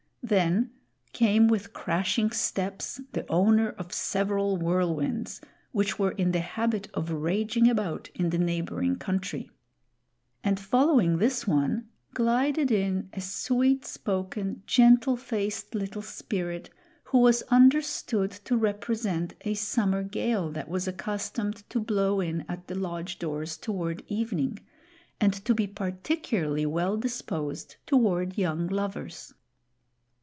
[0.23, 0.69] Then
[1.13, 7.11] came with crashing steps the owner of several whirlwinds, which were in the habit of
[7.11, 9.49] raging about in the neighboring country.
[10.41, 16.69] And following this one glided in a sweet spoken, gentle faced little Spirit,
[17.05, 22.67] who was understood to represent a summer gale that was accustomed to blow in at
[22.67, 24.59] the lodge doors, toward evening,
[25.19, 29.33] and to be particularly well disposed toward young lovers.